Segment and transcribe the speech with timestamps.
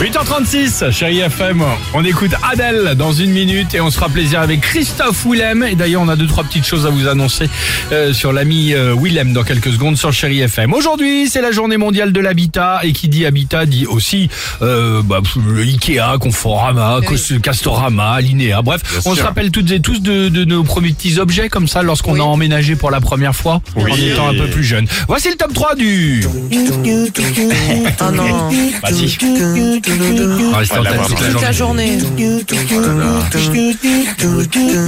[0.00, 1.60] 8h36, chérie FM,
[1.92, 5.64] on écoute Adèle dans une minute et on se fera plaisir avec Christophe Willem.
[5.64, 7.50] Et d'ailleurs, on a deux, trois petites choses à vous annoncer
[7.90, 10.72] euh, sur l'ami euh, Willem dans quelques secondes sur chérie FM.
[10.72, 14.28] Aujourd'hui, c'est la journée mondiale de l'habitat et qui dit habitat dit aussi
[14.62, 17.00] euh, bah, le Ikea, Conforama,
[17.42, 18.62] Castorama, Linéa.
[18.62, 21.82] Bref, on se rappelle toutes et tous de, de nos premiers petits objets comme ça
[21.82, 22.20] lorsqu'on Oui.
[22.20, 24.86] a emménagé pour la première fois en étant un peu plus jeune.
[25.08, 26.24] Voici le top 3 du...
[28.00, 28.48] Oh non,
[28.82, 29.16] Vas-y.
[29.88, 31.98] Tête toute la toute la journée.
[31.98, 31.98] journée.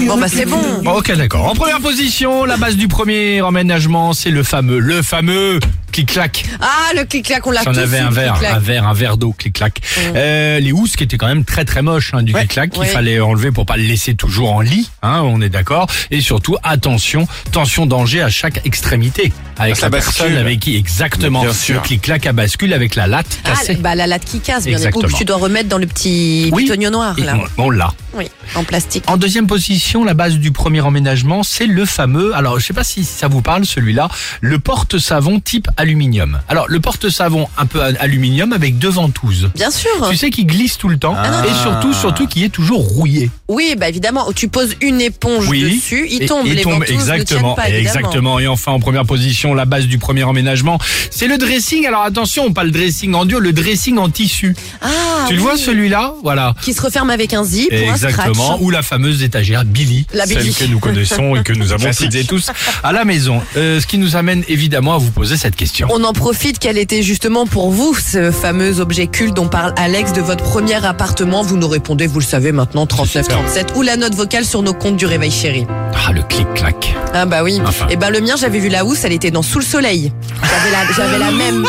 [0.06, 0.60] Bon bah c'est bon.
[0.82, 1.46] Bon, Ok, d'accord.
[1.46, 5.58] En première position, la base du premier emménagement, c'est le fameux, le fameux
[5.92, 6.44] clic-clac.
[6.60, 9.80] Ah le clic-clac, on l'a avait eu, un verre, un verre, un verre d'eau, clic-clac.
[10.14, 12.40] Euh, les housses qui étaient quand même très très moches hein, du Ouais.
[12.40, 12.86] clic-clac qu'il Ouais.
[12.86, 14.90] fallait enlever pour pas le laisser toujours en lit.
[15.02, 15.88] Hein, on est d'accord.
[16.10, 21.42] Et surtout, attention, tension danger à chaque extrémité avec la personne avec qui exactement.
[21.42, 21.76] Bien sûr.
[21.76, 23.74] Le clic-clac à bascule avec la latte Ah, cassée.
[23.76, 25.08] bah la latte qui casse, bien Exactement.
[25.08, 26.70] Que tu dois remettre dans le petit Oui.
[26.90, 27.36] noir Et là.
[27.58, 27.92] on- on l'a.
[28.14, 29.04] Oui, en plastique.
[29.06, 32.82] En deuxième position, la base du premier emménagement, c'est le fameux, alors je sais pas
[32.84, 34.08] si ça vous parle celui-là,
[34.40, 36.40] le porte-savon type aluminium.
[36.48, 39.50] Alors le porte-savon un peu aluminium avec deux ventouses.
[39.54, 39.90] Bien sûr.
[40.10, 41.42] Tu sais qui glisse tout le temps Ah.
[41.46, 43.30] et surtout surtout qui est toujours rouillé.
[43.48, 46.90] Oui, bah évidemment, tu poses une éponge dessus, il Et- tombe, et les tombe, ventouses
[46.90, 47.98] exactement, ne tiennent pas évidemment.
[48.00, 48.38] exactement.
[48.40, 50.78] Et enfin en première position, la base du premier emménagement,
[51.10, 51.86] c'est le dressing.
[51.86, 54.54] Alors attention, pas le dressing en dur, le dressing en tissu.
[54.80, 54.88] Ah,
[55.28, 56.54] tu le vois celui-là, voilà.
[56.62, 60.54] Qui se referme avec un zip Exactement, ou la fameuse étagère Billy, La celle Billy.
[60.54, 62.50] que nous connaissons et que nous avons toutes et tous
[62.82, 63.40] à la maison.
[63.56, 65.88] Euh, ce qui nous amène évidemment à vous poser cette question.
[65.90, 70.12] On en profite, quel était justement pour vous ce fameux objet culte dont parle Alex
[70.12, 74.14] de votre premier appartement Vous nous répondez, vous le savez maintenant, 3937 ou la note
[74.14, 75.66] vocale sur nos comptes du Réveil Chéri.
[76.06, 76.94] Ah, le clic-clac.
[77.12, 77.60] Ah bah oui.
[77.64, 77.86] Enfin.
[77.90, 80.12] Et ben le mien, j'avais vu la housse, elle était dans Sous le soleil.
[80.42, 81.64] J'avais la, j'avais la même.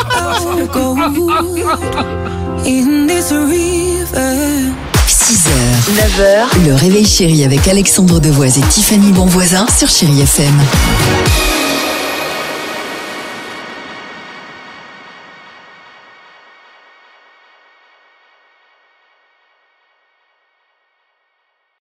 [2.66, 4.74] in this river.
[5.08, 5.50] 6h,
[5.96, 10.54] 9h, le réveil chéri avec Alexandre Devoise et Tiffany Bonvoisin sur Chéri FM.